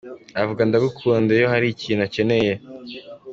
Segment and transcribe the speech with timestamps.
[0.41, 2.53] Avuga ‘ndagukunda’ iyo hari ikintu akeneye.